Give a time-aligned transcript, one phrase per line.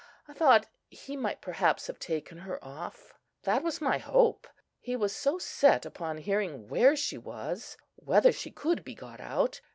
[0.27, 4.47] I thought he might perhaps have taken her off—that was my hope.
[4.79, 9.61] He was so set upon hearing where she was, whether she could be got out.